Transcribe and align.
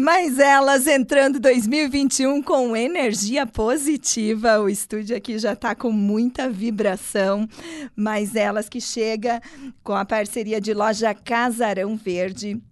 Mas 0.00 0.38
elas 0.38 0.86
entrando 0.86 1.40
2021 1.40 2.40
com 2.40 2.76
energia 2.76 3.44
positiva. 3.44 4.60
O 4.60 4.68
estúdio 4.68 5.16
aqui 5.16 5.36
já 5.40 5.54
está 5.54 5.74
com 5.74 5.90
muita 5.90 6.48
vibração. 6.48 7.48
Mas 7.96 8.36
elas 8.36 8.68
que 8.68 8.80
chega 8.80 9.42
com 9.82 9.94
a 9.94 10.04
parceria 10.04 10.60
de 10.60 10.72
loja 10.72 11.12
Casarão 11.12 11.96
Verde 11.96 12.62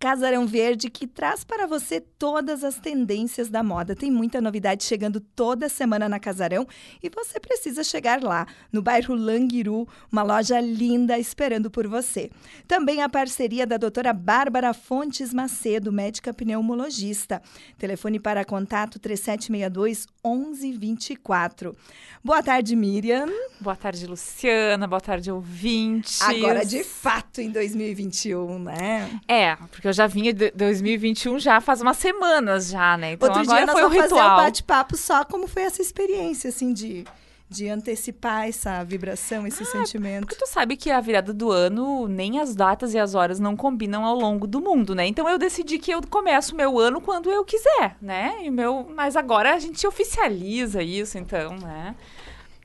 Casarão 0.00 0.46
Verde, 0.46 0.88
que 0.88 1.08
traz 1.08 1.42
para 1.42 1.66
você 1.66 2.00
todas 2.00 2.62
as 2.62 2.78
tendências 2.78 3.48
da 3.48 3.64
moda. 3.64 3.96
Tem 3.96 4.12
muita 4.12 4.40
novidade 4.40 4.84
chegando 4.84 5.18
toda 5.18 5.68
semana 5.68 6.08
na 6.08 6.20
Casarão 6.20 6.68
e 7.02 7.10
você 7.10 7.40
precisa 7.40 7.82
chegar 7.82 8.22
lá, 8.22 8.46
no 8.72 8.80
bairro 8.80 9.12
Languiru, 9.12 9.88
uma 10.10 10.22
loja 10.22 10.60
linda 10.60 11.18
esperando 11.18 11.68
por 11.68 11.88
você. 11.88 12.30
Também 12.68 13.02
a 13.02 13.08
parceria 13.08 13.66
da 13.66 13.76
doutora 13.76 14.12
Bárbara 14.12 14.72
Fontes 14.72 15.34
Macedo, 15.34 15.90
médica 15.90 16.32
pneumologista. 16.32 17.42
Telefone 17.76 18.20
para 18.20 18.44
contato 18.44 19.00
3762 19.00 20.06
1124. 20.24 21.76
Boa 22.22 22.42
tarde, 22.42 22.76
Miriam. 22.76 23.26
Boa 23.60 23.74
tarde, 23.74 24.06
Luciana. 24.06 24.86
Boa 24.86 25.00
tarde, 25.00 25.30
ouvintes. 25.30 26.22
Agora, 26.22 26.64
de 26.64 26.84
fato, 26.84 27.40
em 27.40 27.50
2021, 27.50 28.58
né? 28.60 29.20
É, 29.26 29.56
porque 29.56 29.87
eu 29.88 29.92
já 29.92 30.06
vinha 30.06 30.32
de 30.32 30.50
2021 30.52 31.38
já 31.38 31.60
faz 31.60 31.80
umas 31.80 31.96
semanas 31.96 32.68
já, 32.68 32.96
né? 32.96 33.12
Então 33.12 33.28
Outro 33.28 33.42
agora 33.42 33.64
dia 33.64 33.72
foi 33.72 33.84
o 33.84 33.88
ritual. 33.88 34.08
fazer 34.08 34.22
um 34.22 34.36
bate-papo 34.36 34.96
só 34.96 35.24
como 35.24 35.46
foi 35.46 35.62
essa 35.62 35.82
experiência, 35.82 36.48
assim, 36.48 36.72
de 36.72 37.04
de 37.50 37.68
antecipar 37.68 38.46
essa 38.46 38.84
vibração, 38.84 39.46
esse 39.46 39.62
ah, 39.62 39.66
sentimento. 39.66 40.26
Porque 40.26 40.36
tu 40.36 40.46
sabe 40.46 40.76
que 40.76 40.90
a 40.90 41.00
virada 41.00 41.32
do 41.32 41.50
ano, 41.50 42.06
nem 42.06 42.38
as 42.38 42.54
datas 42.54 42.92
e 42.92 42.98
as 42.98 43.14
horas 43.14 43.40
não 43.40 43.56
combinam 43.56 44.04
ao 44.04 44.14
longo 44.14 44.46
do 44.46 44.60
mundo, 44.60 44.94
né? 44.94 45.06
Então 45.06 45.28
eu 45.28 45.38
decidi 45.38 45.78
que 45.78 45.90
eu 45.90 46.02
começo 46.02 46.52
o 46.52 46.56
meu 46.56 46.78
ano 46.78 47.00
quando 47.00 47.30
eu 47.30 47.44
quiser, 47.44 47.96
né? 48.02 48.38
E 48.42 48.50
meu, 48.50 48.86
mas 48.94 49.16
agora 49.16 49.54
a 49.54 49.58
gente 49.58 49.86
oficializa 49.86 50.82
isso, 50.82 51.16
então, 51.16 51.56
né? 51.56 51.94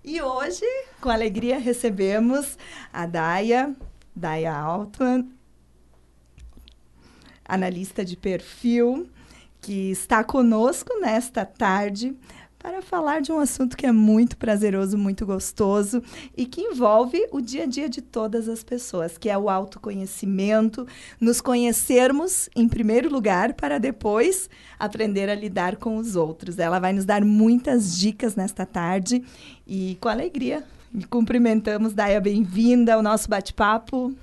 E 0.04 0.22
hoje, 0.22 0.66
com 1.00 1.10
alegria, 1.10 1.58
recebemos 1.58 2.58
a 2.92 3.06
Daya, 3.06 3.74
Daya 4.14 4.54
Altman, 4.54 5.30
analista 7.54 8.04
de 8.04 8.18
perfil, 8.18 9.08
que 9.62 9.92
está 9.92 10.24
conosco 10.24 11.00
nesta 11.00 11.46
tarde 11.46 12.16
para 12.58 12.82
falar 12.82 13.22
de 13.22 13.30
um 13.30 13.40
assunto 13.40 13.76
que 13.76 13.86
é 13.86 13.92
muito 13.92 14.38
prazeroso, 14.38 14.98
muito 14.98 15.26
gostoso 15.26 16.02
e 16.36 16.46
que 16.46 16.62
envolve 16.62 17.28
o 17.30 17.42
dia 17.42 17.64
a 17.64 17.66
dia 17.66 17.90
de 17.90 18.02
todas 18.02 18.48
as 18.48 18.64
pessoas, 18.64 19.18
que 19.18 19.30
é 19.30 19.38
o 19.38 19.50
autoconhecimento, 19.50 20.88
nos 21.20 21.42
conhecermos 21.42 22.50
em 22.56 22.68
primeiro 22.70 23.12
lugar 23.12 23.54
para 23.54 23.78
depois 23.78 24.50
aprender 24.80 25.30
a 25.30 25.36
lidar 25.36 25.76
com 25.76 25.98
os 25.98 26.16
outros. 26.16 26.58
Ela 26.58 26.80
vai 26.80 26.94
nos 26.94 27.04
dar 27.04 27.24
muitas 27.26 27.98
dicas 27.98 28.36
nesta 28.36 28.66
tarde 28.66 29.22
e 29.68 29.98
com 30.00 30.08
alegria 30.08 30.64
cumprimentamos 31.10 31.94
Daia 31.94 32.22
bem-vinda 32.22 32.94
ao 32.94 33.02
nosso 33.02 33.28
bate-papo. 33.28 34.14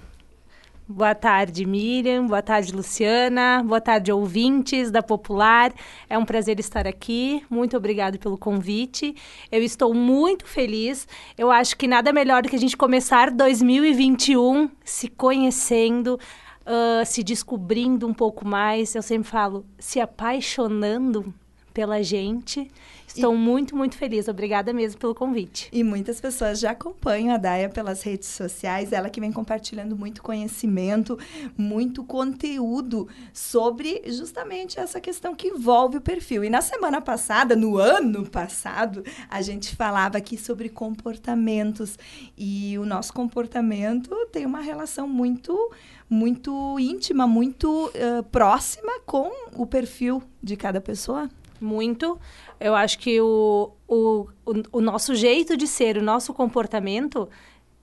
Boa 0.93 1.15
tarde, 1.15 1.65
Miriam. 1.65 2.27
Boa 2.27 2.43
tarde, 2.43 2.75
Luciana. 2.75 3.63
Boa 3.65 3.81
tarde, 3.81 4.11
ouvintes 4.11 4.91
da 4.91 5.01
Popular. 5.01 5.73
É 6.09 6.19
um 6.19 6.25
prazer 6.25 6.59
estar 6.59 6.85
aqui. 6.85 7.45
Muito 7.49 7.77
obrigado 7.77 8.19
pelo 8.19 8.37
convite. 8.37 9.15
Eu 9.53 9.63
estou 9.63 9.95
muito 9.95 10.45
feliz. 10.49 11.07
Eu 11.39 11.49
acho 11.49 11.77
que 11.77 11.87
nada 11.87 12.13
melhor 12.13 12.43
do 12.43 12.49
que 12.49 12.57
a 12.57 12.59
gente 12.59 12.77
começar 12.77 13.31
2021 13.31 14.69
se 14.85 15.07
conhecendo, 15.07 16.19
uh, 16.67 17.07
se 17.07 17.23
descobrindo 17.23 18.05
um 18.05 18.13
pouco 18.13 18.45
mais. 18.45 18.93
Eu 18.93 19.03
sempre 19.03 19.29
falo, 19.29 19.65
se 19.79 20.01
apaixonando 20.01 21.33
pela 21.73 22.03
gente 22.03 22.69
Estou 23.15 23.35
e... 23.35 23.37
muito, 23.37 23.77
muito 23.77 23.97
feliz. 23.97 24.29
Obrigada 24.29 24.73
mesmo 24.73 25.01
pelo 25.01 25.15
convite. 25.15 25.69
E 25.73 25.83
muitas 25.83 26.21
pessoas 26.21 26.61
já 26.61 26.71
acompanham 26.71 27.35
a 27.35 27.37
Daia 27.37 27.69
pelas 27.69 28.03
redes 28.03 28.29
sociais. 28.29 28.93
Ela 28.93 29.11
que 29.11 29.21
vem 29.21 29.33
compartilhando 29.33 29.97
muito 29.97 30.23
conhecimento, 30.23 31.19
muito 31.57 32.05
conteúdo 32.05 33.09
sobre 33.33 34.03
justamente 34.07 34.79
essa 34.79 35.01
questão 35.01 35.35
que 35.35 35.49
envolve 35.49 35.97
o 35.99 36.01
perfil. 36.01 36.45
E 36.45 36.51
na 36.51 36.61
semana 36.61 37.01
passada, 37.01 37.57
no 37.57 37.77
ano 37.79 38.29
passado, 38.29 39.05
a 39.29 39.43
gente 39.43 39.75
falava 39.75 40.19
aqui 40.19 40.37
sobre 40.37 40.69
comportamentos. 40.69 41.99
E 42.37 42.79
o 42.79 42.87
nosso 42.87 43.13
comportamento 43.13 44.15
tem 44.33 44.47
uma 44.47 44.61
relação 44.61 45.09
muito 45.09 45.71
muito 46.13 46.77
íntima, 46.81 47.25
muito 47.25 47.87
uh, 47.87 48.23
próxima 48.33 48.99
com 49.07 49.31
o 49.55 49.65
perfil 49.65 50.21
de 50.43 50.57
cada 50.57 50.81
pessoa. 50.81 51.31
Muito. 51.61 52.19
Eu 52.59 52.75
acho 52.75 52.99
que 52.99 53.21
o, 53.21 53.73
o, 53.87 54.27
o, 54.47 54.53
o 54.73 54.81
nosso 54.81 55.15
jeito 55.15 55.57
de 55.57 55.67
ser, 55.67 55.97
o 55.97 56.03
nosso 56.03 56.33
comportamento 56.33 57.29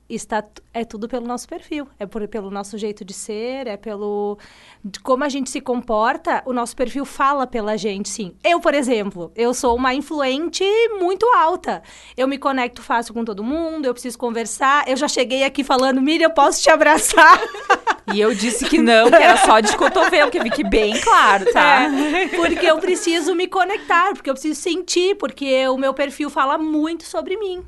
está 0.09 0.43
é 0.73 0.85
tudo 0.85 1.07
pelo 1.07 1.27
nosso 1.27 1.47
perfil, 1.47 1.87
é 1.99 2.05
por, 2.05 2.25
pelo 2.27 2.49
nosso 2.49 2.77
jeito 2.77 3.03
de 3.03 3.13
ser, 3.13 3.67
é 3.67 3.75
pelo 3.75 4.37
como 5.03 5.23
a 5.23 5.29
gente 5.29 5.49
se 5.49 5.59
comporta, 5.59 6.41
o 6.45 6.53
nosso 6.53 6.75
perfil 6.75 7.03
fala 7.03 7.45
pela 7.45 7.77
gente, 7.77 8.07
sim. 8.07 8.33
Eu, 8.43 8.59
por 8.59 8.73
exemplo, 8.73 9.31
eu 9.35 9.53
sou 9.53 9.75
uma 9.75 9.93
influente 9.93 10.63
muito 10.99 11.25
alta. 11.35 11.83
Eu 12.15 12.27
me 12.27 12.37
conecto 12.37 12.81
fácil 12.81 13.13
com 13.13 13.25
todo 13.25 13.43
mundo, 13.43 13.85
eu 13.85 13.93
preciso 13.93 14.17
conversar. 14.17 14.87
Eu 14.87 14.95
já 14.95 15.07
cheguei 15.07 15.43
aqui 15.43 15.63
falando, 15.63 16.01
Miriam, 16.01 16.27
eu 16.27 16.33
posso 16.33 16.61
te 16.61 16.69
abraçar? 16.69 17.39
E 18.13 18.21
eu 18.21 18.33
disse 18.33 18.65
que 18.65 18.77
não, 18.77 19.09
que 19.09 19.15
era 19.15 19.37
só 19.37 19.59
de 19.59 19.75
cotovelo, 19.75 20.31
que 20.31 20.39
fique 20.41 20.63
bem 20.63 20.99
claro, 21.01 21.51
tá? 21.51 21.87
É, 21.91 22.27
porque 22.29 22.65
eu 22.65 22.79
preciso 22.79 23.35
me 23.35 23.47
conectar, 23.47 24.13
porque 24.13 24.29
eu 24.29 24.33
preciso 24.33 24.59
sentir, 24.59 25.15
porque 25.15 25.67
o 25.67 25.77
meu 25.77 25.93
perfil 25.93 26.29
fala 26.29 26.57
muito 26.57 27.03
sobre 27.03 27.35
mim. 27.37 27.63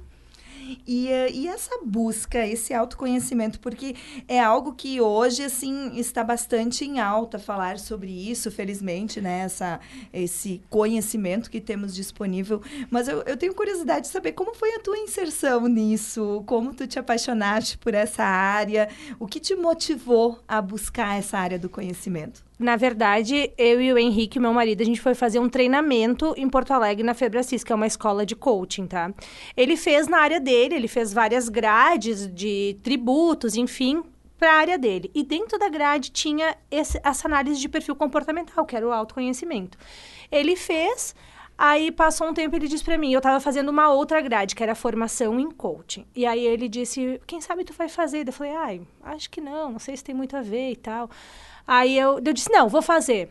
E, 0.85 1.07
eh, 1.07 1.31
e 1.31 1.47
essa 1.47 1.79
busca, 1.83 2.45
esse 2.45 2.73
autoconhecimento, 2.73 3.59
porque 3.59 3.95
é 4.27 4.39
algo 4.39 4.73
que 4.73 4.99
hoje, 5.01 5.43
assim, 5.43 5.97
está 5.97 6.23
bastante 6.23 6.85
em 6.85 6.99
alta 6.99 7.39
falar 7.39 7.79
sobre 7.79 8.11
isso, 8.11 8.51
felizmente, 8.51 9.21
né? 9.21 9.39
Essa, 9.39 9.79
esse 10.13 10.61
conhecimento 10.69 11.49
que 11.49 11.61
temos 11.61 11.93
disponível. 11.95 12.61
Mas 12.89 13.07
eu, 13.07 13.21
eu 13.23 13.37
tenho 13.37 13.53
curiosidade 13.53 14.07
de 14.07 14.11
saber 14.11 14.33
como 14.33 14.53
foi 14.53 14.73
a 14.75 14.79
tua 14.79 14.97
inserção 14.97 15.67
nisso, 15.67 16.43
como 16.45 16.73
tu 16.73 16.87
te 16.87 16.99
apaixonaste 16.99 17.77
por 17.77 17.93
essa 17.93 18.23
área, 18.23 18.89
o 19.19 19.27
que 19.27 19.39
te 19.39 19.55
motivou 19.55 20.39
a 20.47 20.61
buscar 20.61 21.17
essa 21.17 21.37
área 21.37 21.59
do 21.59 21.69
conhecimento? 21.69 22.48
Na 22.59 22.75
verdade, 22.75 23.53
eu 23.57 23.81
e 23.81 23.93
o 23.93 23.97
Henrique, 23.97 24.37
meu 24.37 24.51
marido, 24.51 24.81
a 24.81 24.85
gente 24.85 24.99
foi 24.99 25.15
fazer 25.15 25.39
um 25.39 25.47
treinamento 25.47 26.33
em 26.35 26.49
Porto 26.49 26.71
Alegre, 26.71 27.05
na 27.05 27.13
Febracis, 27.13 27.63
que 27.63 27.71
é 27.71 27.75
uma 27.75 27.87
escola 27.87 28.25
de 28.25 28.35
coaching, 28.35 28.85
tá? 28.85 29.13
Ele 29.55 29.77
fez 29.77 30.09
na 30.09 30.19
área 30.19 30.41
dele, 30.41 30.75
ele 30.75 30.89
fez 30.89 31.13
várias 31.13 31.47
grades 31.47 32.27
de 32.27 32.77
tributos, 32.83 33.55
enfim, 33.55 34.03
para 34.37 34.51
a 34.51 34.57
área 34.57 34.77
dele. 34.77 35.09
E 35.15 35.23
dentro 35.23 35.57
da 35.57 35.69
grade 35.69 36.11
tinha 36.11 36.53
esse, 36.69 36.99
essa 37.01 37.29
análise 37.29 37.61
de 37.61 37.69
perfil 37.69 37.95
comportamental, 37.95 38.65
que 38.65 38.75
era 38.75 38.85
o 38.85 38.91
autoconhecimento. 38.91 39.77
Ele 40.29 40.57
fez, 40.57 41.15
aí 41.57 41.93
passou 41.93 42.27
um 42.27 42.33
tempo 42.33 42.57
ele 42.57 42.67
disse 42.67 42.83
para 42.83 42.97
mim, 42.97 43.13
eu 43.13 43.19
estava 43.19 43.39
fazendo 43.39 43.69
uma 43.69 43.89
outra 43.89 44.19
grade, 44.19 44.53
que 44.53 44.61
era 44.61 44.75
formação 44.75 45.39
em 45.39 45.49
coaching. 45.49 46.05
E 46.13 46.25
aí 46.25 46.45
ele 46.45 46.67
disse, 46.67 47.21
quem 47.25 47.39
sabe 47.39 47.63
tu 47.63 47.71
vai 47.71 47.87
fazer? 47.87 48.27
Eu 48.27 48.33
falei, 48.33 48.53
ai, 48.53 48.81
acho 49.03 49.29
que 49.29 49.39
não, 49.39 49.71
não 49.71 49.79
sei 49.79 49.95
se 49.95 50.03
tem 50.03 50.13
muito 50.13 50.35
a 50.35 50.41
ver 50.41 50.71
e 50.71 50.75
tal. 50.75 51.09
Aí 51.71 51.99
eu, 51.99 52.19
eu 52.25 52.33
disse, 52.33 52.51
não, 52.51 52.67
vou 52.67 52.81
fazer. 52.81 53.29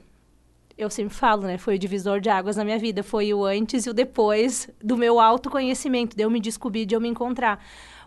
Eu 0.76 0.88
sempre 0.88 1.12
falo, 1.12 1.42
né? 1.42 1.58
Foi 1.58 1.74
o 1.74 1.78
divisor 1.78 2.20
de 2.20 2.30
águas 2.30 2.54
na 2.54 2.64
minha 2.64 2.78
vida. 2.78 3.02
Foi 3.02 3.34
o 3.34 3.44
antes 3.44 3.84
e 3.84 3.90
o 3.90 3.92
depois 3.92 4.70
do 4.80 4.96
meu 4.96 5.18
autoconhecimento, 5.18 6.16
de 6.16 6.22
eu 6.22 6.30
me 6.30 6.38
descobrir, 6.38 6.86
de 6.86 6.94
eu 6.94 7.00
me 7.00 7.08
encontrar. 7.08 7.60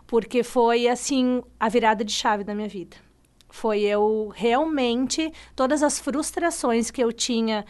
Porque 0.06 0.42
foi, 0.42 0.88
assim, 0.88 1.42
a 1.60 1.68
virada 1.68 2.02
de 2.02 2.12
chave 2.12 2.44
da 2.44 2.54
minha 2.54 2.66
vida. 2.66 2.96
Foi 3.50 3.80
eu 3.80 4.32
realmente, 4.34 5.30
todas 5.54 5.82
as 5.82 6.00
frustrações 6.00 6.90
que 6.90 7.04
eu 7.04 7.12
tinha 7.12 7.66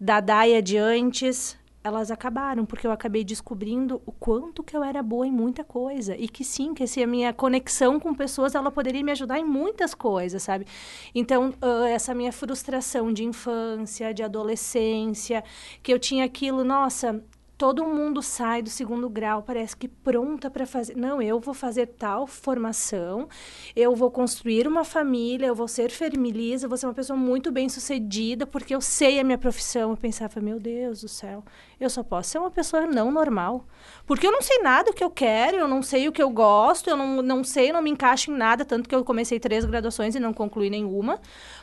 da 0.00 0.18
Daia 0.18 0.62
de 0.62 0.78
antes, 0.78 1.54
elas 1.86 2.10
acabaram, 2.10 2.66
porque 2.66 2.86
eu 2.86 2.90
acabei 2.90 3.22
descobrindo 3.22 4.02
o 4.04 4.10
quanto 4.10 4.62
que 4.62 4.76
eu 4.76 4.82
era 4.82 5.02
boa 5.02 5.26
em 5.26 5.30
muita 5.30 5.62
coisa. 5.62 6.16
E 6.16 6.28
que 6.28 6.44
sim, 6.44 6.74
que 6.74 6.82
esse, 6.82 7.00
a 7.02 7.06
minha 7.06 7.32
conexão 7.32 8.00
com 8.00 8.12
pessoas, 8.12 8.54
ela 8.54 8.70
poderia 8.70 9.04
me 9.04 9.12
ajudar 9.12 9.38
em 9.38 9.44
muitas 9.44 9.94
coisas, 9.94 10.42
sabe? 10.42 10.66
Então, 11.14 11.50
uh, 11.62 11.84
essa 11.84 12.12
minha 12.12 12.32
frustração 12.32 13.12
de 13.12 13.24
infância, 13.24 14.12
de 14.12 14.22
adolescência, 14.22 15.44
que 15.82 15.92
eu 15.92 15.98
tinha 15.98 16.24
aquilo, 16.24 16.64
nossa, 16.64 17.22
todo 17.58 17.84
mundo 17.84 18.22
sai 18.22 18.60
do 18.60 18.68
segundo 18.68 19.08
grau, 19.08 19.42
parece 19.42 19.76
que 19.76 19.88
pronta 19.88 20.50
para 20.50 20.66
fazer. 20.66 20.94
Não, 20.96 21.22
eu 21.22 21.40
vou 21.40 21.54
fazer 21.54 21.86
tal 21.86 22.26
formação, 22.26 23.28
eu 23.74 23.94
vou 23.94 24.10
construir 24.10 24.68
uma 24.68 24.84
família, 24.84 25.46
eu 25.46 25.54
vou 25.54 25.66
ser 25.66 25.90
feliz, 25.90 26.62
eu 26.62 26.68
vou 26.68 26.76
ser 26.76 26.86
uma 26.86 26.94
pessoa 26.94 27.18
muito 27.18 27.50
bem 27.50 27.68
sucedida, 27.68 28.46
porque 28.46 28.74
eu 28.74 28.80
sei 28.80 29.18
a 29.18 29.24
minha 29.24 29.38
profissão. 29.38 29.90
Eu 29.90 29.96
pensava, 29.96 30.40
meu 30.40 30.60
Deus 30.60 31.00
do 31.00 31.08
céu, 31.08 31.42
eu 31.80 31.88
só 31.88 32.02
posso 32.02 32.30
ser 32.30 32.38
uma 32.38 32.50
pessoa 32.50 32.86
não 32.86 33.10
normal. 33.10 33.64
Porque 34.06 34.26
eu 34.26 34.32
não 34.32 34.42
sei 34.42 34.58
nada 34.58 34.90
o 34.90 34.94
que 34.94 35.02
eu 35.02 35.10
quero, 35.10 35.56
eu 35.56 35.68
não 35.68 35.82
sei 35.82 36.08
o 36.08 36.12
que 36.12 36.22
eu 36.22 36.30
gosto, 36.30 36.90
eu 36.90 36.96
não, 36.96 37.22
não 37.22 37.42
sei, 37.42 37.72
não 37.72 37.80
me 37.80 37.90
encaixo 37.90 38.30
em 38.30 38.36
nada, 38.36 38.64
tanto 38.64 38.88
que 38.88 38.94
eu 38.94 39.04
comecei 39.04 39.40
três 39.40 39.64
graduações 39.64 40.14
e 40.14 40.20
não 40.20 40.32
concluí 40.32 40.68
nenhuma, 40.68 41.20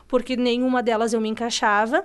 porque 0.07 0.36
nenhuma 0.36 0.81
delas 0.81 1.13
eu 1.13 1.22
me 1.22 1.30
encaixava. 1.30 2.04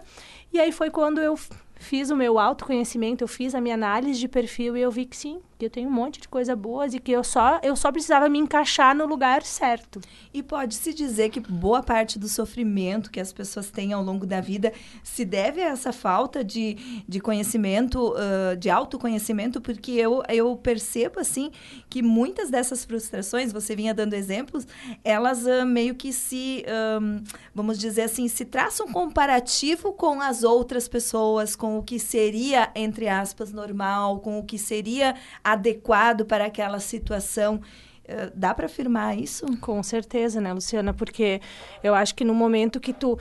E 0.53 0.59
aí 0.59 0.73
foi 0.73 0.91
quando 0.91 1.21
eu 1.21 1.39
fiz 1.79 2.11
o 2.11 2.17
meu 2.17 2.39
autoconhecimento, 2.39 3.25
eu 3.25 3.29
fiz 3.29 3.55
a 3.55 3.61
minha 3.61 3.75
análise 3.75 4.19
de 4.19 4.29
perfil 4.29 4.77
e 4.77 4.81
eu 4.81 4.91
vi 4.91 5.07
que 5.07 5.17
sim, 5.17 5.41
que 5.59 5.67
eu 5.67 5.71
tenho 5.71 5.89
um 5.89 5.93
monte 5.93 6.21
de 6.21 6.29
coisa 6.29 6.55
boas 6.55 6.95
e 6.95 7.01
que 7.01 7.11
eu 7.11 7.25
só 7.25 7.59
eu 7.63 7.75
só 7.75 7.91
precisava 7.91 8.29
me 8.29 8.39
encaixar 8.39 8.95
no 8.95 9.07
lugar 9.07 9.43
certo. 9.43 10.01
E 10.33 10.43
pode-se 10.43 10.95
dizer 10.95 11.31
que 11.31 11.41
boa 11.41 11.83
parte 11.83 12.19
do 12.19 12.29
sofrimento 12.29 13.11
que 13.11 13.19
as 13.19 13.33
pessoas 13.33 13.71
têm 13.71 13.93
ao 13.93 14.03
longo 14.03 14.25
da 14.25 14.41
vida 14.41 14.73
se 15.03 15.25
deve 15.25 15.61
a 15.61 15.69
essa 15.69 15.93
falta 15.93 16.45
de, 16.45 17.03
de 17.09 17.21
conhecimento, 17.21 18.13
uh, 18.13 18.57
de 18.57 18.71
autoconhecimento, 18.71 19.61
porque 19.61 19.93
eu, 19.93 20.23
eu 20.29 20.57
percebo, 20.57 21.19
assim, 21.19 21.51
que 21.91 22.03
muitas 22.03 22.51
dessas 22.51 22.85
frustrações, 22.85 23.53
você 23.53 23.75
vinha 23.75 23.93
dando 23.93 24.15
exemplos, 24.15 24.67
elas 25.03 25.45
uh, 25.45 25.67
meio 25.67 25.95
que 25.95 26.13
se, 26.13 26.65
um, 27.01 27.23
vamos 27.55 27.79
dizer 27.79 28.03
assim, 28.03 28.29
se 28.29 28.45
traçam 28.45 28.93
comparativo 28.93 29.93
com 29.93 30.21
as 30.21 30.45
outras 30.45 30.87
pessoas, 30.87 31.57
com 31.57 31.68
o 31.77 31.83
que 31.83 31.99
seria, 31.99 32.71
entre 32.75 33.09
aspas, 33.09 33.53
normal, 33.53 34.21
com 34.21 34.39
o 34.39 34.45
que 34.45 34.57
seria 34.57 35.15
adequado 35.45 36.25
para 36.25 36.47
aquela 36.47 36.81
situação. 36.81 37.57
Uh, 38.05 38.33
dá 38.35 38.55
para 38.55 38.67
afirmar 38.67 39.19
isso? 39.19 39.45
Com 39.59 39.83
certeza, 39.83 40.41
né, 40.41 40.53
Luciana? 40.53 40.95
Porque 40.95 41.43
eu 41.83 41.95
acho 41.95 42.15
que 42.15 42.25
no 42.25 42.33
momento 42.33 42.81
que 42.81 42.95
tu 42.95 43.19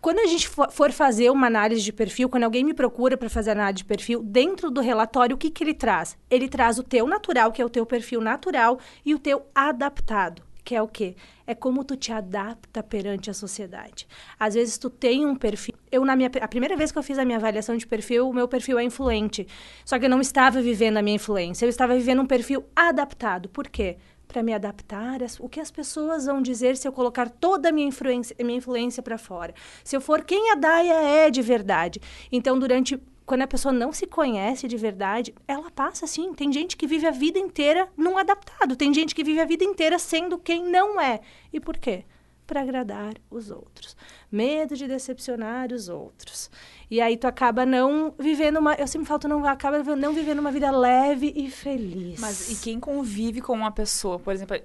quando 0.00 0.20
a 0.20 0.26
gente 0.26 0.48
for 0.48 0.92
fazer 0.92 1.30
uma 1.30 1.48
análise 1.48 1.82
de 1.82 1.92
perfil, 1.92 2.28
quando 2.28 2.44
alguém 2.44 2.62
me 2.62 2.72
procura 2.72 3.16
para 3.16 3.28
fazer 3.28 3.50
análise 3.50 3.78
de 3.78 3.84
perfil, 3.84 4.22
dentro 4.22 4.70
do 4.70 4.80
relatório, 4.80 5.34
o 5.34 5.38
que, 5.38 5.50
que 5.50 5.64
ele 5.64 5.74
traz? 5.74 6.16
Ele 6.30 6.48
traz 6.48 6.78
o 6.78 6.84
teu 6.84 7.06
natural, 7.06 7.50
que 7.50 7.60
é 7.60 7.64
o 7.64 7.68
teu 7.68 7.84
perfil 7.84 8.20
natural, 8.20 8.78
e 9.04 9.12
o 9.12 9.18
teu 9.18 9.46
adaptado, 9.52 10.42
que 10.68 10.74
é 10.74 10.82
o 10.82 10.86
quê? 10.86 11.16
É 11.46 11.54
como 11.54 11.82
tu 11.82 11.96
te 11.96 12.12
adapta 12.12 12.82
perante 12.82 13.30
a 13.30 13.32
sociedade. 13.32 14.06
Às 14.38 14.52
vezes 14.52 14.76
tu 14.76 14.90
tem 14.90 15.24
um 15.24 15.34
perfil. 15.34 15.74
Eu 15.90 16.04
na 16.04 16.14
minha 16.14 16.30
a 16.42 16.46
primeira 16.46 16.76
vez 16.76 16.92
que 16.92 16.98
eu 16.98 17.02
fiz 17.02 17.18
a 17.18 17.24
minha 17.24 17.38
avaliação 17.38 17.74
de 17.74 17.86
perfil, 17.86 18.28
o 18.28 18.34
meu 18.34 18.46
perfil 18.46 18.78
é 18.78 18.84
influente. 18.84 19.48
Só 19.82 19.98
que 19.98 20.04
eu 20.04 20.10
não 20.10 20.20
estava 20.20 20.60
vivendo 20.60 20.98
a 20.98 21.02
minha 21.02 21.16
influência, 21.16 21.64
eu 21.64 21.70
estava 21.70 21.94
vivendo 21.94 22.20
um 22.20 22.26
perfil 22.26 22.66
adaptado. 22.76 23.48
Por 23.48 23.66
quê? 23.66 23.96
Para 24.26 24.42
me 24.42 24.52
adaptar, 24.52 25.20
o 25.40 25.48
que 25.48 25.58
as 25.58 25.70
pessoas 25.70 26.26
vão 26.26 26.42
dizer 26.42 26.76
se 26.76 26.86
eu 26.86 26.92
colocar 26.92 27.30
toda 27.30 27.70
a 27.70 27.72
minha 27.72 27.88
influência, 27.88 28.36
minha 28.38 28.58
influência 28.58 29.02
para 29.02 29.16
fora. 29.16 29.54
Se 29.82 29.96
eu 29.96 30.02
for 30.02 30.22
quem 30.22 30.50
a 30.50 30.54
Daia 30.54 31.00
é 31.02 31.30
de 31.30 31.40
verdade. 31.40 31.98
Então, 32.30 32.58
durante 32.58 33.00
quando 33.28 33.42
a 33.42 33.46
pessoa 33.46 33.74
não 33.74 33.92
se 33.92 34.06
conhece 34.06 34.66
de 34.66 34.78
verdade, 34.78 35.34
ela 35.46 35.70
passa 35.70 36.06
assim. 36.06 36.32
Tem 36.32 36.50
gente 36.50 36.78
que 36.78 36.86
vive 36.86 37.06
a 37.06 37.10
vida 37.10 37.38
inteira 37.38 37.86
não 37.94 38.16
adaptado, 38.16 38.74
tem 38.74 38.92
gente 38.92 39.14
que 39.14 39.22
vive 39.22 39.38
a 39.38 39.44
vida 39.44 39.62
inteira 39.62 39.98
sendo 39.98 40.38
quem 40.38 40.64
não 40.64 40.98
é. 40.98 41.20
E 41.52 41.60
por 41.60 41.76
quê? 41.76 42.06
Para 42.46 42.62
agradar 42.62 43.16
os 43.30 43.50
outros. 43.50 43.94
Medo 44.32 44.74
de 44.74 44.88
decepcionar 44.88 45.74
os 45.74 45.90
outros. 45.90 46.50
E 46.90 47.02
aí 47.02 47.18
tu 47.18 47.26
acaba 47.26 47.66
não 47.66 48.14
vivendo 48.18 48.56
uma. 48.56 48.72
Eu 48.76 48.86
sempre 48.86 49.06
falo, 49.06 49.20
tu 49.20 49.28
não 49.28 49.44
acaba 49.44 49.82
não 49.94 50.14
vivendo 50.14 50.38
uma 50.38 50.50
vida 50.50 50.70
leve 50.70 51.30
e 51.36 51.50
feliz. 51.50 52.18
Mas 52.18 52.50
e 52.50 52.56
quem 52.56 52.80
convive 52.80 53.42
com 53.42 53.52
uma 53.52 53.70
pessoa, 53.70 54.18
por 54.18 54.32
exemplo, 54.32 54.56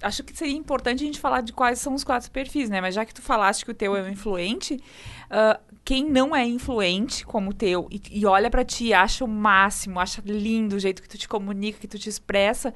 acho 0.00 0.22
que 0.22 0.36
seria 0.36 0.56
importante 0.56 1.02
a 1.02 1.06
gente 1.06 1.18
falar 1.18 1.40
de 1.40 1.52
quais 1.52 1.80
são 1.80 1.94
os 1.94 2.04
quatro 2.04 2.30
perfis, 2.30 2.70
né? 2.70 2.80
Mas 2.80 2.94
já 2.94 3.04
que 3.04 3.12
tu 3.12 3.22
falaste 3.22 3.64
que 3.64 3.72
o 3.72 3.74
teu 3.74 3.96
é 3.96 4.02
um 4.02 4.08
influente, 4.08 4.80
uh, 5.24 5.73
quem 5.84 6.08
não 6.08 6.34
é 6.34 6.46
influente 6.46 7.26
como 7.26 7.50
o 7.50 7.54
teu 7.54 7.86
e, 7.90 8.00
e 8.10 8.24
olha 8.24 8.50
para 8.50 8.64
ti 8.64 8.94
acha 8.94 9.24
o 9.24 9.28
máximo, 9.28 10.00
acha 10.00 10.22
lindo 10.24 10.76
o 10.76 10.78
jeito 10.78 11.02
que 11.02 11.08
tu 11.08 11.18
te 11.18 11.28
comunica, 11.28 11.78
que 11.78 11.88
tu 11.88 11.98
te 11.98 12.08
expressa, 12.08 12.72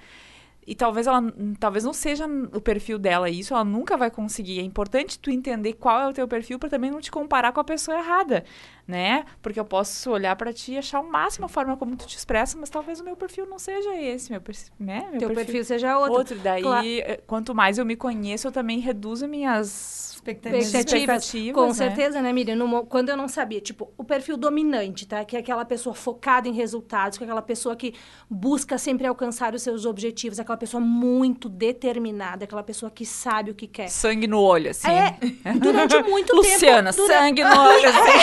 e 0.68 0.74
talvez 0.74 1.06
ela 1.06 1.22
talvez 1.58 1.82
não 1.82 1.94
seja 1.94 2.26
o 2.52 2.60
perfil 2.60 2.98
dela 2.98 3.30
isso, 3.30 3.54
ela 3.54 3.64
nunca 3.64 3.96
vai 3.96 4.10
conseguir. 4.10 4.60
É 4.60 4.62
importante 4.62 5.18
tu 5.18 5.30
entender 5.30 5.72
qual 5.72 5.98
é 5.98 6.06
o 6.06 6.12
teu 6.12 6.28
perfil 6.28 6.58
para 6.58 6.68
também 6.68 6.90
não 6.90 7.00
te 7.00 7.10
comparar 7.10 7.52
com 7.52 7.60
a 7.60 7.64
pessoa 7.64 7.96
errada, 7.96 8.44
né? 8.86 9.24
Porque 9.40 9.58
eu 9.58 9.64
posso 9.64 10.10
olhar 10.10 10.36
para 10.36 10.52
ti 10.52 10.72
e 10.72 10.78
achar 10.78 11.00
o 11.00 11.10
máximo 11.10 11.46
a 11.46 11.48
forma 11.48 11.74
como 11.74 11.96
tu 11.96 12.06
te 12.06 12.18
expressa, 12.18 12.58
mas 12.58 12.68
talvez 12.68 13.00
o 13.00 13.04
meu 13.04 13.16
perfil 13.16 13.46
não 13.46 13.58
seja 13.58 13.96
esse, 13.96 14.30
meu, 14.30 14.42
né? 14.78 15.08
meu 15.10 15.18
teu 15.18 15.28
perfil, 15.28 15.34
perfil 15.34 15.64
seja 15.64 15.98
outro. 15.98 16.18
Outro, 16.18 16.38
daí 16.38 16.62
claro. 16.62 16.86
Eh, 16.86 17.20
quanto 17.26 17.54
mais 17.54 17.78
eu 17.78 17.86
me 17.86 17.96
conheço, 17.96 18.46
eu 18.46 18.52
também 18.52 18.78
reduzo 18.78 19.26
minhas 19.26 20.12
expectativas. 20.16 20.66
expectativas 20.66 21.54
com 21.54 21.68
né? 21.68 21.72
certeza, 21.72 22.20
né, 22.20 22.32
Miriam? 22.32 22.56
No, 22.56 22.84
quando 22.84 23.08
eu 23.08 23.16
não 23.16 23.28
sabia, 23.28 23.60
tipo, 23.60 23.90
perfil 24.08 24.36
dominante, 24.36 25.06
tá? 25.06 25.24
Que 25.24 25.36
é 25.36 25.40
aquela 25.40 25.64
pessoa 25.64 25.94
focada 25.94 26.48
em 26.48 26.52
resultados, 26.52 27.16
que 27.16 27.22
é 27.22 27.26
aquela 27.26 27.42
pessoa 27.42 27.76
que 27.76 27.94
busca 28.28 28.76
sempre 28.78 29.06
alcançar 29.06 29.54
os 29.54 29.62
seus 29.62 29.84
objetivos, 29.84 30.40
aquela 30.40 30.58
pessoa 30.58 30.80
muito 30.80 31.48
determinada, 31.48 32.44
aquela 32.44 32.62
pessoa 32.62 32.90
que 32.90 33.06
sabe 33.06 33.50
o 33.50 33.54
que 33.54 33.66
quer. 33.66 33.88
Sangue 33.88 34.26
no 34.26 34.40
olho, 34.40 34.70
assim. 34.70 34.88
É, 34.90 35.16
durante 35.54 36.02
muito 36.08 36.34
Luciana, 36.34 36.92
tempo. 36.92 37.02
Luciana, 37.02 37.22
sangue 37.22 37.44
no 37.44 37.60
olho, 37.60 37.88
assim. 37.88 38.18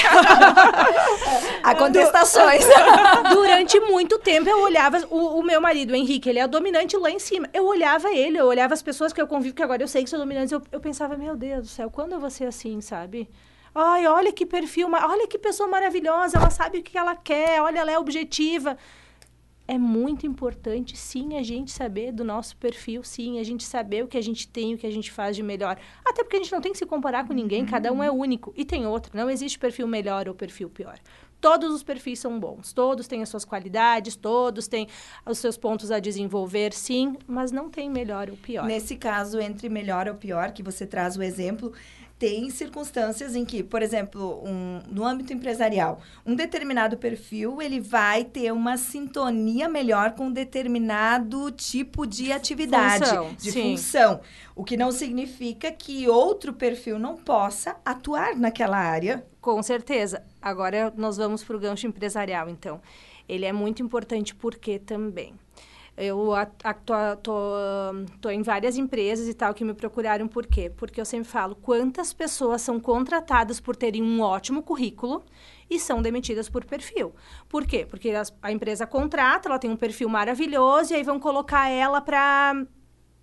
Há 1.63 1.75
contestações. 1.75 2.65
durante 3.31 3.79
muito 3.79 4.19
tempo 4.19 4.49
eu 4.49 4.63
olhava 4.63 5.05
o, 5.09 5.39
o, 5.39 5.43
meu 5.43 5.61
marido, 5.61 5.91
o 5.91 5.95
Henrique, 5.95 6.29
ele 6.29 6.39
é 6.39 6.47
dominante 6.47 6.97
lá 6.97 7.11
em 7.11 7.19
cima. 7.19 7.47
Eu 7.53 7.65
olhava 7.65 8.11
ele, 8.11 8.37
eu 8.37 8.45
olhava 8.45 8.73
as 8.73 8.81
pessoas 8.81 9.13
que 9.13 9.21
eu 9.21 9.27
convivo, 9.27 9.55
que 9.55 9.63
agora 9.63 9.83
eu 9.83 9.87
sei 9.87 10.03
que 10.03 10.09
são 10.09 10.19
dominantes, 10.19 10.51
eu, 10.51 10.61
eu 10.71 10.79
pensava, 10.79 11.15
meu 11.15 11.35
Deus 11.35 11.61
do 11.61 11.67
céu, 11.67 11.89
quando 11.89 12.13
eu 12.13 12.19
vou 12.19 12.29
ser 12.29 12.45
assim, 12.45 12.81
sabe? 12.81 13.29
Ai, 13.77 14.07
olha 14.07 14.31
que 14.31 14.45
perfil, 14.45 14.87
olha 14.89 15.27
que 15.27 15.37
pessoa 15.37 15.67
maravilhosa, 15.67 16.37
ela 16.37 16.49
sabe 16.49 16.77
o 16.77 16.83
que 16.83 16.97
ela 16.97 17.13
quer, 17.13 17.61
olha, 17.61 17.79
ela 17.79 17.91
é 17.91 17.99
objetiva. 17.99 18.77
É 19.67 19.77
muito 19.77 20.25
importante, 20.27 20.95
sim, 20.95 21.37
a 21.37 21.43
gente 21.43 21.71
saber 21.71 22.13
do 22.13 22.23
nosso 22.23 22.55
perfil, 22.55 23.03
sim, 23.03 23.39
a 23.39 23.43
gente 23.43 23.63
saber 23.63 24.03
o 24.03 24.07
que 24.07 24.17
a 24.17 24.21
gente 24.21 24.47
tem, 24.47 24.75
o 24.75 24.77
que 24.77 24.85
a 24.85 24.91
gente 24.91 25.11
faz 25.11 25.35
de 25.35 25.43
melhor. 25.43 25.77
Até 26.05 26.23
porque 26.23 26.37
a 26.37 26.39
gente 26.39 26.51
não 26.51 26.61
tem 26.61 26.71
que 26.71 26.77
se 26.77 26.85
comparar 26.85 27.27
com 27.27 27.33
ninguém, 27.33 27.61
uhum. 27.61 27.67
cada 27.67 27.91
um 27.91 28.01
é 28.01 28.09
único. 28.09 28.53
E 28.55 28.63
tem 28.63 28.85
outro, 28.85 29.11
não 29.13 29.29
existe 29.29 29.59
perfil 29.59 29.87
melhor 29.87 30.29
ou 30.29 30.35
perfil 30.35 30.69
pior. 30.69 30.97
Todos 31.41 31.73
os 31.73 31.83
perfis 31.83 32.19
são 32.19 32.39
bons, 32.39 32.71
todos 32.71 33.07
têm 33.07 33.21
as 33.21 33.29
suas 33.29 33.43
qualidades, 33.43 34.15
todos 34.15 34.67
têm 34.67 34.87
os 35.25 35.37
seus 35.37 35.57
pontos 35.57 35.91
a 35.91 35.99
desenvolver, 35.99 36.71
sim, 36.71 37.17
mas 37.27 37.51
não 37.51 37.69
tem 37.69 37.89
melhor 37.89 38.29
ou 38.29 38.37
pior. 38.37 38.65
Nesse 38.65 38.95
caso, 38.95 39.39
entre 39.39 39.67
melhor 39.67 40.07
ou 40.07 40.15
pior, 40.15 40.51
que 40.51 40.63
você 40.63 40.87
traz 40.87 41.17
o 41.17 41.23
exemplo, 41.23 41.73
tem 42.17 42.49
circunstâncias 42.49 43.35
em 43.35 43.43
que, 43.43 43.61
por 43.61 43.81
exemplo, 43.81 44.41
um, 44.45 44.81
no 44.89 45.05
âmbito 45.05 45.33
empresarial, 45.33 45.99
um 46.25 46.33
determinado 46.33 46.97
perfil 46.97 47.61
ele 47.61 47.79
vai 47.79 48.23
ter 48.23 48.51
uma 48.53 48.77
sintonia 48.77 49.67
melhor 49.67 50.13
com 50.13 50.27
um 50.27 50.31
determinado 50.31 51.51
tipo 51.51 52.05
de 52.05 52.31
atividade, 52.31 53.05
função, 53.05 53.33
de 53.33 53.51
sim. 53.51 53.61
função. 53.71 54.21
O 54.55 54.63
que 54.63 54.77
não 54.77 54.91
significa 54.91 55.71
que 55.71 56.07
outro 56.07 56.53
perfil 56.53 56.97
não 56.97 57.17
possa 57.17 57.75
atuar 57.83 58.35
naquela 58.35 58.77
área. 58.77 59.25
Com 59.41 59.61
certeza. 59.61 60.23
Agora 60.41 60.93
nós 60.95 61.17
vamos 61.17 61.43
para 61.43 61.57
o 61.57 61.59
gancho 61.59 61.87
empresarial, 61.87 62.49
então. 62.49 62.81
Ele 63.27 63.45
é 63.45 63.51
muito 63.51 63.81
importante 63.81 64.33
porque 64.33 64.79
também 64.79 65.33
eu 65.97 66.33
estou 68.13 68.31
em 68.31 68.41
várias 68.41 68.77
empresas 68.77 69.27
e 69.27 69.33
tal 69.33 69.53
que 69.53 69.63
me 69.63 69.73
procuraram 69.73 70.27
por 70.27 70.45
quê? 70.45 70.69
Porque 70.75 70.99
eu 70.99 71.05
sempre 71.05 71.29
falo 71.29 71.55
quantas 71.55 72.13
pessoas 72.13 72.61
são 72.61 72.79
contratadas 72.79 73.59
por 73.59 73.75
terem 73.75 74.03
um 74.03 74.21
ótimo 74.21 74.61
currículo 74.61 75.23
e 75.69 75.79
são 75.79 76.01
demitidas 76.01 76.49
por 76.49 76.65
perfil. 76.65 77.15
Por 77.47 77.65
quê? 77.65 77.85
Porque 77.89 78.11
a 78.41 78.51
empresa 78.51 78.85
contrata, 78.85 79.47
ela 79.47 79.57
tem 79.57 79.69
um 79.69 79.77
perfil 79.77 80.09
maravilhoso 80.09 80.93
e 80.93 80.97
aí 80.97 81.03
vão 81.03 81.19
colocar 81.19 81.69
ela 81.69 82.01
para 82.01 82.65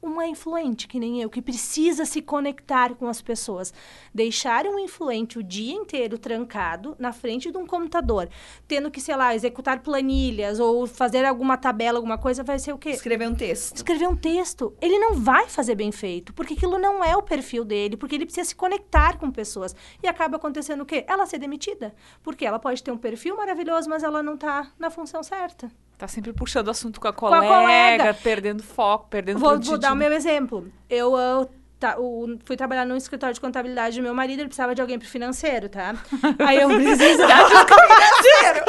uma 0.03 0.27
influente, 0.27 0.89
que 0.89 0.99
nem 0.99 1.23
eu, 1.23 1.31
que 1.31 1.41
precisa 1.41 2.05
se 2.05 2.21
conectar 2.21 2.95
com 2.97 3.07
as 3.07 3.23
pessoas. 3.23 3.73
Deixar 4.13 4.67
um 4.67 4.79
influente 4.79 5.39
o 5.39 5.43
dia 5.43 5.73
inteiro 5.73 6.19
trancado 6.19 6.97
na 6.99 7.13
frente 7.13 7.53
de 7.53 7.57
um 7.57 7.67
computador, 7.67 8.29
tendo 8.67 8.91
que, 8.91 9.01
sei 9.01 9.17
lá, 9.17 9.35
executar 9.35 9.81
planilhas 9.81 10.59
ou 10.59 10.87
fazer 10.87 11.25
alguma 11.25 11.57
tabela, 11.57 11.99
alguma 11.99 12.19
coisa, 12.19 12.43
vai 12.43 12.59
ser 12.59 12.73
o 12.73 12.79
quê? 12.79 12.91
Escrever 12.91 13.29
um 13.29 13.35
texto. 13.35 13.77
Escrever 13.77 14.09
um 14.09 14.17
texto. 14.17 14.75
Ele 14.81 14.99
não 14.99 15.15
vai 15.15 15.49
fazer 15.49 15.77
bem 15.77 15.93
feito, 15.93 16.35
porque 16.35 16.55
aquilo 16.55 16.79
não 16.79 17.05
é 17.05 17.17
o 17.17 17.23
perfil 17.23 17.65
dele, 17.65 17.97
porque 17.97 18.17
ele 18.17 18.27
precisa 18.27 18.49
se 18.49 18.57
conectar 18.57 19.19
com 19.19 19.31
pessoas. 19.31 19.75
E 20.03 20.09
acaba 20.09 20.37
acontecendo 20.37 20.81
o 20.81 20.87
quê? 20.87 21.05
Ela 21.07 21.27
ser 21.27 21.39
demitida. 21.39 21.95
Porque 22.23 22.45
ela 22.45 22.59
pode 22.59 22.83
ter 22.83 22.91
um 22.91 22.99
perfil 22.99 23.37
maravilhoso, 23.37 23.89
mas 23.89 24.03
ela 24.03 24.23
não 24.23 24.35
está 24.35 24.73
na 24.79 24.91
função 24.91 25.23
certa. 25.23 25.71
Tá 26.03 26.09
sempre 26.09 26.33
puxando 26.33 26.69
assunto 26.69 27.01
com 27.01 27.07
a 27.07 27.13
colega, 27.13 27.47
com 27.47 27.53
a 27.53 27.61
colega. 27.61 28.15
perdendo 28.15 28.61
foco, 28.61 29.07
perdendo 29.09 29.39
Vou, 29.39 29.61
vou 29.61 29.79
dar 29.79 29.93
o 29.93 29.95
meu 29.95 30.13
exemplo. 30.13 30.67
Eu, 30.91 31.17
eu 31.17 31.49
tá, 31.79 31.95
o, 31.97 32.37
fui 32.45 32.57
trabalhar 32.57 32.85
no 32.85 32.97
escritório 32.97 33.33
de 33.33 33.41
contabilidade 33.41 34.01
do 34.01 34.03
meu 34.03 34.13
marido, 34.13 34.41
ele 34.41 34.49
precisava 34.49 34.75
de 34.75 34.81
alguém 34.81 34.99
pro 34.99 35.07
financeiro, 35.07 35.69
tá? 35.69 35.95
Aí 36.45 36.61
eu 36.61 36.69
precisava 36.69 37.49
de 37.49 37.55
financeiro. 37.55 38.65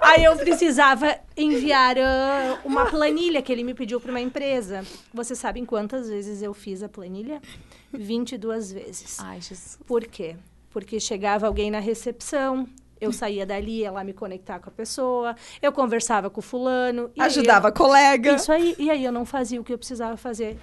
Aí 0.00 0.24
eu 0.24 0.36
precisava 0.36 1.18
enviar 1.36 1.98
uh, 1.98 2.58
uma 2.64 2.86
planilha 2.86 3.42
que 3.42 3.52
ele 3.52 3.62
me 3.62 3.74
pediu 3.74 4.00
para 4.00 4.10
uma 4.10 4.20
empresa. 4.22 4.82
Vocês 5.12 5.38
sabem 5.38 5.66
quantas 5.66 6.08
vezes 6.08 6.40
eu 6.40 6.54
fiz 6.54 6.82
a 6.82 6.88
planilha? 6.88 7.42
22 7.92 8.72
vezes. 8.72 9.20
Ai, 9.20 9.38
Jesus. 9.38 9.78
Por 9.86 10.06
quê? 10.06 10.34
Porque 10.70 10.98
chegava 10.98 11.46
alguém 11.46 11.70
na 11.70 11.78
recepção, 11.78 12.66
eu 13.00 13.12
saía 13.12 13.46
dali, 13.46 13.78
ia 13.80 13.90
lá 13.90 14.04
me 14.04 14.12
conectar 14.12 14.58
com 14.60 14.68
a 14.68 14.72
pessoa, 14.72 15.34
eu 15.62 15.72
conversava 15.72 16.28
com 16.30 16.40
o 16.40 16.42
fulano. 16.42 17.10
e 17.16 17.20
Ajudava 17.22 17.68
a 17.68 17.70
eu, 17.70 17.74
colega. 17.74 18.34
Isso 18.34 18.52
aí. 18.52 18.74
E 18.78 18.90
aí 18.90 19.04
eu 19.04 19.12
não 19.12 19.24
fazia 19.24 19.60
o 19.60 19.64
que 19.64 19.72
eu 19.72 19.78
precisava 19.78 20.16
fazer. 20.16 20.58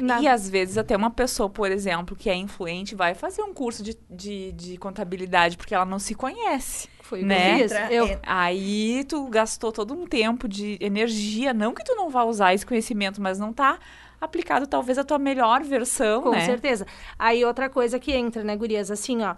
Na- 0.00 0.20
E 0.20 0.26
às 0.26 0.48
vezes 0.50 0.76
até 0.76 0.96
uma 0.96 1.10
pessoa, 1.10 1.48
por 1.48 1.70
exemplo, 1.70 2.16
que 2.16 2.28
é 2.28 2.34
influente, 2.34 2.94
vai 2.96 3.14
fazer 3.14 3.42
um 3.42 3.54
curso 3.54 3.82
de, 3.82 3.96
de, 4.10 4.50
de 4.52 4.76
contabilidade 4.76 5.56
porque 5.56 5.72
ela 5.74 5.84
não 5.84 6.00
se 6.00 6.14
conhece. 6.16 6.88
Foi 7.00 7.20
o 7.20 7.22
que 7.22 7.28
né? 7.28 7.60
eu. 7.90 8.18
Aí 8.24 9.04
tu 9.04 9.28
gastou 9.28 9.70
todo 9.70 9.94
um 9.94 10.06
tempo 10.06 10.48
de 10.48 10.78
energia, 10.80 11.52
não 11.54 11.72
que 11.72 11.84
tu 11.84 11.94
não 11.94 12.10
vá 12.10 12.24
usar 12.24 12.54
esse 12.54 12.66
conhecimento, 12.66 13.20
mas 13.22 13.38
não 13.38 13.52
tá 13.52 13.78
aplicado 14.24 14.66
talvez 14.66 14.98
a 14.98 15.04
tua 15.04 15.18
melhor 15.18 15.62
versão, 15.62 16.22
Com 16.22 16.30
né? 16.30 16.44
certeza. 16.44 16.86
Aí 17.18 17.44
outra 17.44 17.68
coisa 17.68 17.98
que 17.98 18.12
entra, 18.12 18.42
né, 18.42 18.56
gurias? 18.56 18.90
Assim, 18.90 19.22
ó, 19.22 19.34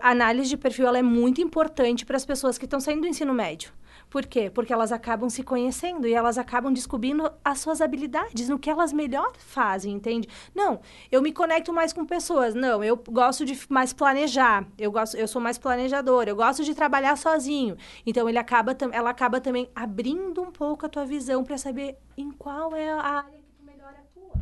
a 0.00 0.10
análise 0.10 0.48
de 0.48 0.56
perfil 0.56 0.86
ela 0.86 0.98
é 0.98 1.02
muito 1.02 1.40
importante 1.40 2.04
para 2.06 2.16
as 2.16 2.24
pessoas 2.24 2.56
que 2.56 2.64
estão 2.64 2.80
saindo 2.80 3.02
do 3.02 3.08
ensino 3.08 3.34
médio. 3.34 3.72
Por 4.10 4.24
quê? 4.24 4.48
Porque 4.48 4.72
elas 4.72 4.90
acabam 4.90 5.28
se 5.28 5.42
conhecendo 5.42 6.06
e 6.06 6.14
elas 6.14 6.38
acabam 6.38 6.72
descobrindo 6.72 7.30
as 7.44 7.60
suas 7.60 7.82
habilidades, 7.82 8.48
no 8.48 8.58
que 8.58 8.70
elas 8.70 8.90
melhor 8.90 9.32
fazem, 9.36 9.92
entende? 9.92 10.26
Não, 10.54 10.80
eu 11.12 11.20
me 11.20 11.30
conecto 11.30 11.74
mais 11.74 11.92
com 11.92 12.06
pessoas. 12.06 12.54
Não, 12.54 12.82
eu 12.82 12.96
gosto 12.96 13.44
de 13.44 13.58
mais 13.68 13.92
planejar. 13.92 14.66
Eu 14.78 14.90
gosto, 14.90 15.14
eu 15.14 15.28
sou 15.28 15.42
mais 15.42 15.58
planejadora. 15.58 16.30
Eu 16.30 16.36
gosto 16.36 16.64
de 16.64 16.74
trabalhar 16.74 17.16
sozinho. 17.16 17.76
Então 18.06 18.26
ele 18.28 18.38
acaba, 18.38 18.74
ela 18.92 19.10
acaba 19.10 19.42
também 19.42 19.68
abrindo 19.74 20.40
um 20.40 20.50
pouco 20.50 20.86
a 20.86 20.88
tua 20.88 21.04
visão 21.04 21.44
para 21.44 21.58
saber 21.58 21.98
em 22.16 22.30
qual 22.30 22.74
é 22.74 22.90
a 22.90 23.02
área 23.02 23.32
que 23.32 23.52
tu 23.58 23.62
melhor 23.62 23.90
atua. 23.90 24.40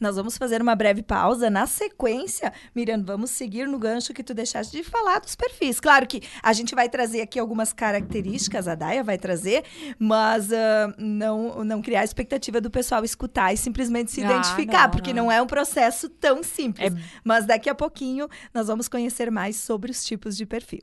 Nós 0.00 0.16
vamos 0.16 0.36
fazer 0.36 0.60
uma 0.62 0.74
breve 0.74 1.02
pausa. 1.02 1.48
Na 1.50 1.66
sequência, 1.66 2.52
Miriam, 2.74 3.02
vamos 3.04 3.30
seguir 3.30 3.66
no 3.66 3.78
gancho 3.78 4.12
que 4.12 4.22
tu 4.22 4.34
deixaste 4.34 4.76
de 4.76 4.82
falar 4.84 5.20
dos 5.20 5.34
perfis. 5.34 5.80
Claro 5.80 6.06
que 6.06 6.22
a 6.42 6.52
gente 6.52 6.74
vai 6.74 6.88
trazer 6.88 7.20
aqui 7.20 7.38
algumas 7.38 7.72
características, 7.72 8.68
a 8.68 8.74
Daia 8.74 9.02
vai 9.02 9.18
trazer, 9.18 9.64
mas 9.98 10.52
ah, 10.52 10.94
não, 10.98 11.64
não 11.64 11.80
criar 11.82 12.00
a 12.00 12.04
expectativa 12.04 12.60
do 12.60 12.70
pessoal 12.70 13.04
escutar 13.04 13.52
e 13.52 13.56
simplesmente 13.56 14.10
se 14.10 14.22
Ah, 14.22 14.26
identificar, 14.30 14.84
não, 14.84 14.90
porque 14.90 15.12
não. 15.12 15.24
não 15.24 15.32
é 15.32 15.40
um 15.40 15.46
processo 15.46 16.08
tão 16.08 16.42
simples. 16.42 16.92
É- 16.92 16.96
Mas 17.24 17.46
daqui 17.46 17.68
a 17.70 17.74
pouquinho 17.74 18.28
nós 18.52 18.66
vamos 18.66 18.88
conhecer 18.88 19.30
mais 19.30 19.56
sobre 19.56 19.90
os 19.90 20.04
tipos 20.04 20.36
de 20.36 20.44
perfil. 20.46 20.82